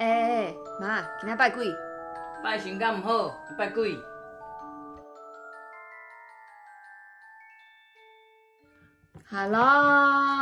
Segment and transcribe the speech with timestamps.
[0.00, 1.66] 哎哎哎，妈，今天拜鬼？
[2.42, 3.94] 拜神敢唔好，拜鬼。
[9.28, 9.62] Hello，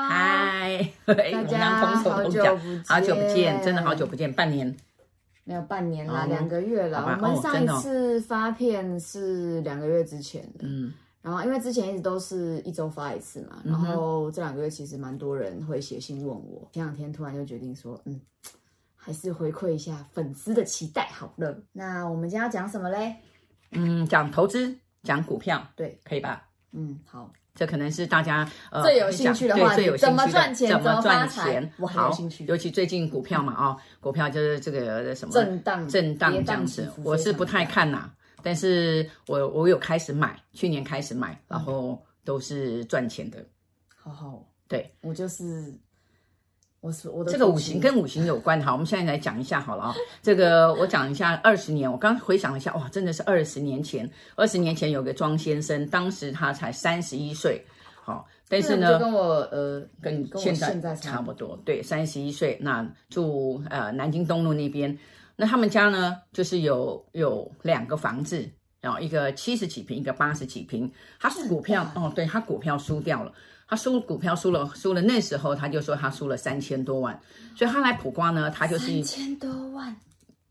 [0.08, 4.76] 嗨，大家好久不见，好久不见，真的好久不见，半年。
[5.42, 7.18] 没有半年啦，两个月了。
[7.20, 10.94] 我们上一次发片是两个月之前的，嗯。
[11.20, 18.20] 然后因为之前一直都是一周发一次嘛，然后这两个月其实蛮多人会写信问我，前两天突然就决定说，嗯，
[19.08, 21.58] 还是回馈一下粉丝的期待好了。
[21.72, 23.16] 那我们今天要讲什么嘞？
[23.70, 26.46] 嗯，讲投资，讲股票，对，可以吧？
[26.72, 27.32] 嗯，好。
[27.54, 30.68] 这可能是大家呃最有兴趣的话题，最有兴趣的怎么赚钱？
[30.68, 31.72] 怎么赚钱？
[31.78, 32.44] 我很有兴趣。
[32.44, 38.12] 尤其最近股票嘛，哦，股票就是这个什么震荡、震荡这样子，我是不太看呐。
[38.42, 43.42] 但是我我有开始买，去年开始买，然后都是赚钱的。
[43.96, 45.72] 好好，对，我就是。
[46.80, 49.94] 我是我的这个五行跟五行有关，好，我们现在来讲一下好了啊。
[50.22, 54.08] 这个我讲一下二十年，我刚回想了一下，哇，真的是二十年前。
[54.36, 57.64] 二十年前有个庄先生，当时他才三十一岁，
[58.04, 64.96] 好，但是呢，跟我呃跟现在差不多，对，三十一岁，那住呃南京东路那边，
[65.34, 68.48] 那他们家呢就是有有两个房子，
[68.88, 73.30] 然后一个七十几平，一个八十几平，他是股票哦，对他股票输掉了。
[73.68, 77.20] 他输股票输了，输了那时候他就说他输了三千多万，
[77.54, 79.94] 所以他来普瓜呢，他就是三千多万。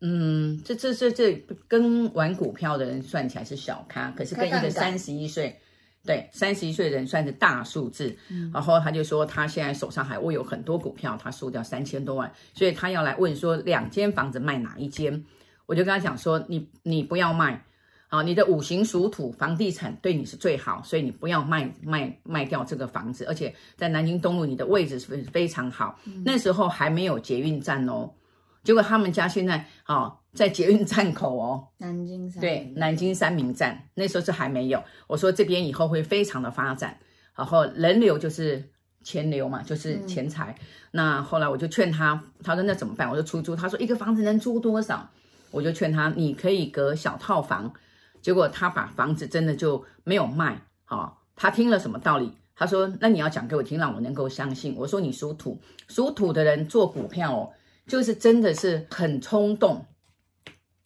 [0.02, 1.34] 嗯，这这这这
[1.68, 5.60] 跟玩股票的人算起来是小咖，可是跟一个三十一岁，
[6.06, 8.16] 对，三十一岁的人算是大数字。
[8.30, 8.52] 嗯。
[8.54, 15.26] 然后他就说他现在手上还握有很多股票，他输掉三千多万，所以他要来问说两间房子卖哪一间？
[15.66, 17.64] 我就跟他讲说你你不要卖。
[18.10, 26.00] 好，你的五行属土，房地产对你是最好，所以你不要卖卖卖掉这个房子，而且在南京东路，你的位置是非常好。
[26.06, 28.10] 嗯、那时候还没有捷运站哦，
[28.64, 34.82] 结果他们家现在好在捷运站口哦，南京三对南京三民站，那时候是还没有。
[35.08, 36.98] 我说这边以后会非常的发展，
[37.36, 38.64] 然后人流就是
[39.04, 40.56] 钱流嘛，就是钱财。
[40.58, 43.10] 嗯、那后来我就劝他，他说那怎么办？
[43.10, 45.10] 我就出租，他说一个房子能租多少？
[45.52, 47.74] 我就劝他，你可以隔小套房。
[48.28, 52.30] 结果他把房子真的就没有卖，好、哦，他听了什么道理？
[52.58, 55.58] 他说：“那你要讲给我听，让我能够相信。”我说：“你属土，
[55.88, 57.54] 属土的人做股票哦，
[57.88, 59.86] 就是真的是很冲动。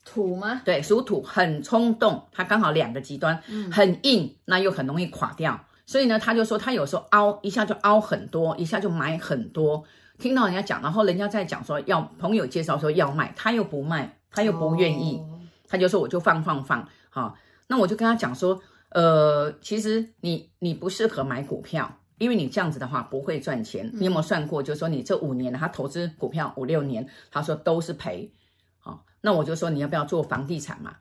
[0.06, 0.62] 土吗？
[0.64, 5.60] 对，属土很冲动，他刚好两个极端，嗯、很硬，那又很容易垮掉。
[5.88, 9.84] 所以呢，他就说他有时候凹一下就凹很多，一下就买很多。
[10.20, 23.92] 听到人家讲，然后人家在讲说要朋友介绍说要卖，他又不卖，他又不愿意，哦、他就说我就放放放。”好，那我就跟他讲说，呃，其实你你不适合买股票，因为你这样子的话不会赚钱。
[23.94, 24.64] 你有没有算过？
[24.64, 28.32] 就是说你这五年他投资股票五六年，他说都是赔。
[28.80, 30.96] 好，那我就说你要不要做房地产嘛？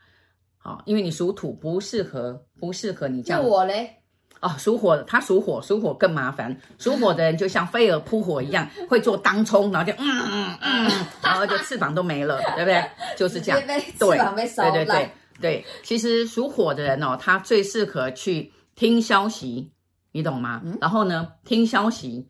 [0.58, 3.40] 好，因为你属土不适合，不适合你这样。
[3.40, 3.98] 那我嘞？
[4.40, 6.56] 哦，属火，他属火，属火更麻烦。
[6.78, 10.90] 属火的人就像飞蛾扑火一样，会做当冲，然后就嗯嗯嗯，
[11.22, 12.82] 然后就翅膀都没了，对不对？
[13.16, 13.60] 就是这样。
[13.66, 14.72] 对，翅膀被烧烂。
[14.72, 15.10] 对对对。
[15.40, 19.70] 对，其实属火的人哦，他最适合去听消息，
[20.12, 20.60] 你懂吗？
[20.64, 22.28] 嗯、然后呢，听消息、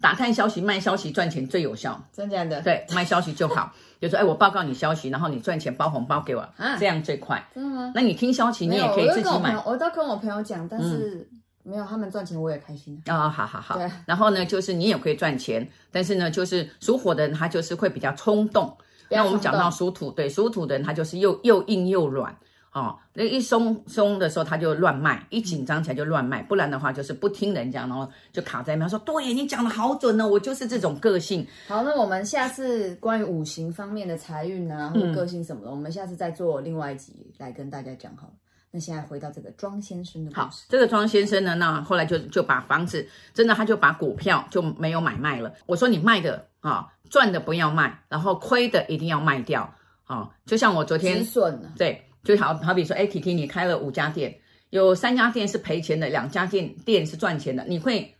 [0.00, 2.02] 打探消息、卖消息赚钱最有效。
[2.12, 2.62] 真的假的？
[2.62, 3.72] 对，卖消息就好。
[4.00, 7.46] 就说，哎，我报告你消息，然后你赚钱包红包给我，啊、这样最快。
[7.54, 7.92] 真的吗？
[7.94, 9.54] 那你听消息，你也可以自己买。
[9.66, 11.28] 我都跟我朋友讲，但是
[11.62, 13.28] 没有他们赚钱，我也开心啊、哦。
[13.28, 13.76] 好好好。
[13.76, 13.90] 对。
[14.06, 18.74] 然后呢，就是你也可以赚钱，但是呢，就是属火的人他就是会比较冲动。
[19.10, 22.34] 那我们讲到属土，对，属土的人他就是又又硬又软。
[22.72, 38.32] 哦，那一松松的时候他就乱卖，一紧张起来就乱卖，不然的话就是不听人家，然后就卡在那边说：“对，你讲的好准哦，我就是这种个性。”好，那我们下次关于五行方面的财运啊，或者个性什么的，嗯、我们下次再做另外一集来跟大家讲好了。
[38.70, 40.30] 那现在回到这个庄先生的。
[40.32, 43.04] 好，这个庄先生呢，那后来就就把房子，
[43.34, 45.52] 真的他就把股票就没有买卖了。
[45.66, 49.62] 我说你卖的啊、哦，赚的不要卖，然后亏的一定要卖掉
[50.04, 50.30] 啊、哦。
[50.46, 52.06] 就像我昨天止损了，对。
[52.22, 54.38] 就好好比说，哎，T T，你开了五家店，
[54.70, 58.14] 有三家店是赔钱的，两家店店是赚钱的，你会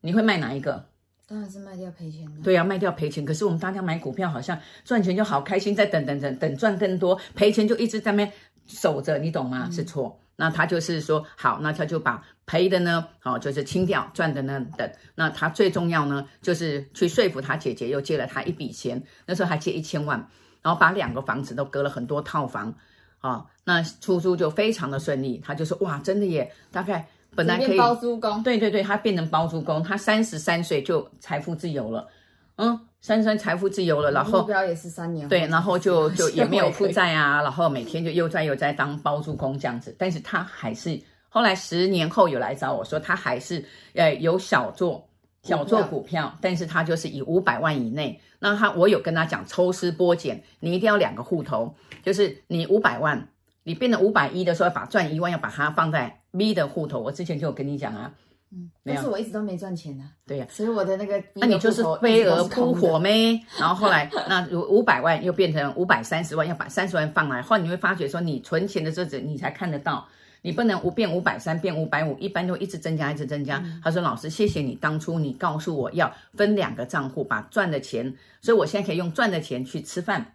[0.00, 0.86] 你会卖哪一个？
[1.26, 2.42] 当然是卖掉赔钱的。
[2.42, 3.24] 对呀、啊，卖掉赔钱。
[3.24, 8.32] 可是我们大家买股票好像赚钱就好开心，在等等等等赚更多，赔钱就一直在那边
[8.66, 9.64] 守着，你懂吗？
[9.66, 10.18] 嗯、是错。
[10.36, 14.90] 那他就是说，好，那他就把赔的呢，好、哦，就是清掉，赚的呢等。
[15.16, 20.28] 那他最重要呢，就是去说服他姐姐，又借了他一笔钱，那时候还借一千万，
[20.62, 22.74] 然后把两个房子都隔了很多套房。
[23.20, 32.08] 啊、哦，那出租就非常的顺利，他就说哇，真的耶，大概本来可以包租公，对对对，他变成包租公，他三十三岁就财富自由了，
[32.56, 45.07] 嗯，三十三财富自由了，然后目标也是三年，对，然后就就也没有负债啊，然后每天就悠哉悠哉当包租公这样子，但是他还是后来十年后有来找我说，他还是呃有小做
[45.48, 53.28] 小做股票，但是他就是以五百万以内，那他我有跟他讲抽丝剥茧，你一定要两个户头，就是你五百万，
[53.62, 58.12] 你变成五百一的时候，把赚一万要把它放在 B 的户头，我之前就有跟你讲啊。
[58.50, 60.04] 嗯，但是我一直都没赚钱啊。
[60.26, 63.38] 对呀、啊，所以我的那个，那你就是飞蛾扑火咩？
[63.58, 70.08] 然后后来 那如五百万又变成五百三十万，要把三十万放来，后来你会发觉说，你存钱的日子你才看得到，
[70.42, 73.58] 你不能五变五百三变五百五，一般都一直增加一直增加。
[73.58, 80.34] 嗯、他说老师，谢谢你当初你告诉我要分两个账户，把赚的钱，所以我现在可以用赚的钱去吃饭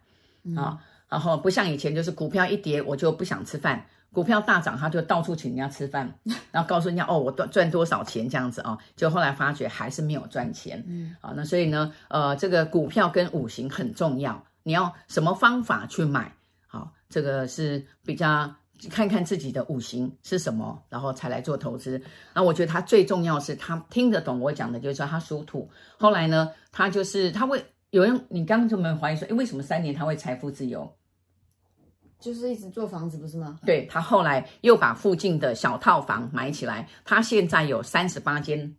[0.56, 0.78] 啊、
[1.08, 3.86] 然后不像以前就是股票一跌我就不想吃饭。
[4.12, 6.08] 股票大涨，他就到处请人家吃饭，
[6.52, 16.32] 然后告诉人家哦，我赚赚多少钱这样子哦，就后来发觉还是没有赚钱，嗯，好，那所以呢，呃，这个股票跟五行很重要，你要什么方法去买？
[16.68, 18.54] 好，这个是比较
[18.90, 22.00] 看看自己的五行是什么，然后才来做投资。
[22.34, 25.70] 那我觉得他最重要是他听得懂我讲的，就是说他属土。
[25.96, 30.92] 后来呢，他就是他会有人，你刚刚就没有怀疑说，诶，为什么三年他会财富自由？
[32.18, 33.58] 就是一直做房子，不是吗？
[33.64, 38.74] 对，他后来又把附近的小套房买起来，他现在有三十八间，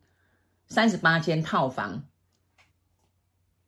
[0.67, 2.03] 三十八间套房，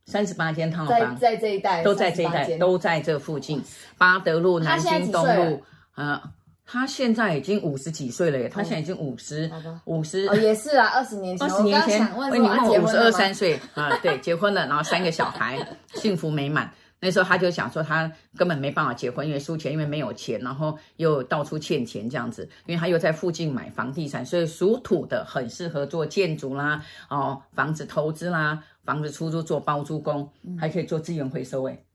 [0.05, 3.63] 三十八间套房在，在这一带，都在这一带，都在这附近，
[3.97, 5.63] 八德路、南京东路。
[5.97, 6.21] 呃，
[6.63, 9.51] 他现在已经五十几岁了耶，他现在已经五十，
[9.85, 15.57] 五十哦，也是啊，二十年前，二十年前，问你问我五十二三岁啊，对，结婚了，然后三个小孩，
[15.95, 16.71] 幸福美满。
[16.99, 22.49] 那时候他就想说，他根本没办法结婚，因为输钱，因为没有钱，然后又到处欠钱这样子。
[22.65, 31.63] 因为他又在附近买房地产，所以属土的很适合做建筑啦，哦，房子投资啦，房子出租做包租公，嗯、还可以做资源回收。
[31.65, 31.85] 诶，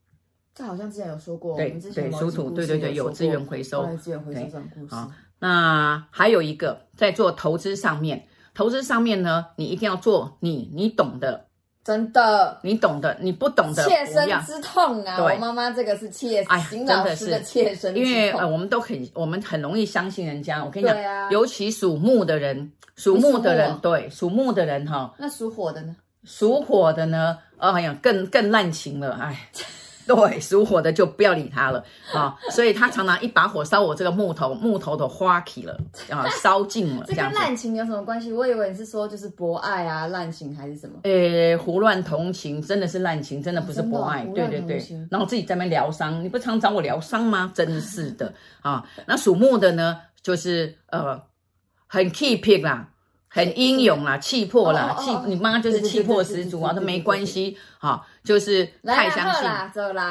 [0.54, 4.94] 这好像之前有说过，对对，属土，对对对，有资源回收，资源回收这种故事。
[4.94, 11.46] 好，那还有一个在做投资上面，投资上面呢，你一定要做你你懂的。
[11.84, 15.16] 真的，你懂的，你不懂的，切身之痛啊！
[15.16, 18.04] 对，我妈妈这个是切，哎，真的是切身之痛。
[18.04, 20.64] 因为呃，我们都很，我们很容易相信人家。
[20.64, 25.12] 我跟你讲，啊、尤其属木的人，属木的人，对，属木的人哈。
[25.18, 25.96] 那属火的呢？
[26.22, 27.36] 属火的呢？
[27.56, 29.50] 哎呀，更更滥情了，哎。
[30.06, 31.84] 对，属火的就不要理他了
[32.14, 32.36] 啊！
[32.50, 35.78] 所以他常常一把火烧我这个木头，木头都花起了
[36.10, 37.04] 啊， 烧尽了。
[37.06, 38.32] 这跟滥情有什么关系？
[38.32, 40.94] 我以为你是说就是博爱啊，滥情还是什么？
[41.04, 44.24] 诶，胡乱同情真的是滥情，真的不是博爱。
[44.26, 47.50] 对对对，然后自己在那边疗伤，你不常找我疗伤吗？
[47.54, 48.84] 真是的啊！
[49.06, 51.20] 那属木的呢，就是呃，
[51.86, 52.88] 很 keep 啦。
[53.32, 59.50] 很英勇啦，气魄啦，气你妈就是气魄十足啊，都没关系啊，就是太相信，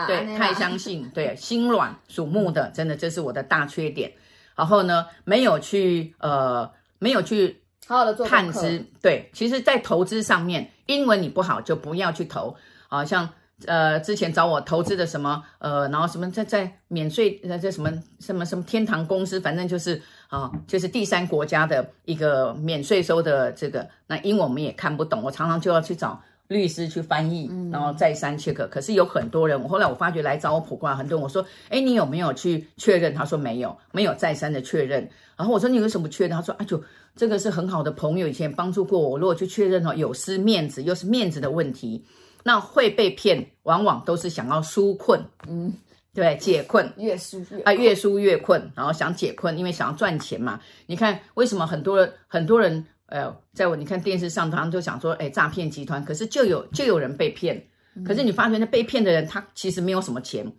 [0.07, 4.11] 对，太相信，对， 心软，属木的，真的这是我的大缺点。
[4.55, 6.69] 然后呢，没有去呃，
[6.99, 12.55] 没有去好好的做探知，对，其实，在投资上面，英文你不好就不要去投
[12.89, 13.29] 啊，像。
[13.67, 20.01] 呃，之前找我投资的什么，呃，然后什么在在免税，呃，这什么什么什么天堂公司，反正就是
[20.31, 28.55] 啊，就是第三国家的一个免税收的这个，那英文我们也看不懂，我常常就要去找律师去翻译，然后再三 check。
[28.69, 33.13] 可是有很多人，我后来我发觉来找我卜卦，很多人我说，哎，你有没有去确认？
[33.13, 35.09] 他说没有，没有再三的确认。
[35.35, 36.37] 然后我说你为什么确认？
[36.37, 36.81] 他说啊，就
[37.13, 42.05] 这个是很好的朋友，以前帮助过我，如果去确认哦，有失面子，又是面子的问题。
[42.43, 45.73] 那会被骗，往往都是想要纾困，嗯，
[46.13, 50.59] 对，解困，越输越啊，越输越困，然后想解困，因为想要赚钱嘛。
[50.87, 57.65] 你看为什么很多人很多人，呃，在我你看电视上，他们就想说，哎，诈骗集团，可是就有就有人被骗，
[58.05, 60.51] 可是你发觉那被骗的人，他其实没有什么钱，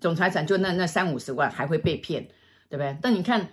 [0.00, 2.26] 总财产就那那三五十万，还会被骗，
[2.68, 2.96] 对不对？
[3.00, 3.48] 但你看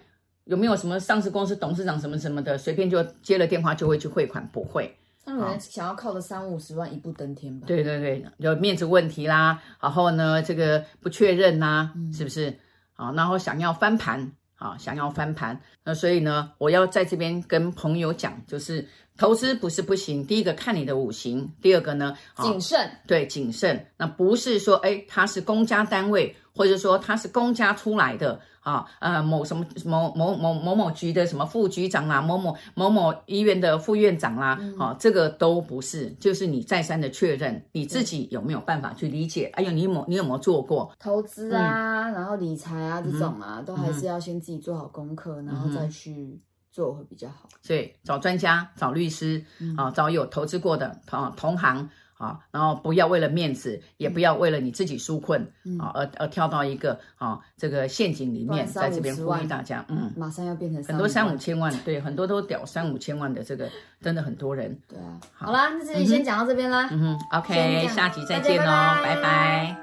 [0.45, 4.97] 有没有什么上市公司董事长什么什么的，随便就接了电话就会去汇款，不会。
[5.25, 7.65] 那有人想要靠着三五十万一步登天吧？
[7.65, 12.53] 对对对，有面子问题啦，然后呢，这个不确认呐、啊，嗯、是不是？
[12.95, 18.87] 啊，然后想要翻盘，啊，想要翻盘，那所以呢，我要在这边跟朋友讲，就是
[19.17, 28.39] 投资不是不行，第一个看你的五行，第二个呢，谨慎，对，谨慎，那不是说，哎，他是公家单位，或者说他是公家出来的。
[28.63, 39.51] 啊，呃，某什么某某某某某局的什么副局长啦，某某某某医院的副院长啦，嗯、啊，这个都不是，就是你再三的确认，你自己有没有办法去理解？
[39.55, 46.39] 哎呦，你有没有你有没有做过投资啊，嗯、然后理财啊这种啊，嗯、都还是要先自己做好功课，嗯、然后再去
[46.71, 47.49] 做会比较好。
[47.61, 49.43] 所以找专家、找律师
[49.77, 51.89] 啊，找有投资过的同同行。
[52.23, 55.41] 啊，然后不要为了面子，也不要为了你自己纾困
[55.79, 63.69] 啊，而而跳到一个啊这个陷阱里面，在这边呼吁大家，嗯，马上要变成很多三五千万，对，很多都屌三五千万的这个，
[64.01, 64.77] 真的很多人。
[64.87, 66.87] 对啊，好啦，那这里先讲到这边啦。
[66.91, 69.82] 嗯哼，OK，下集再见哦，拜拜。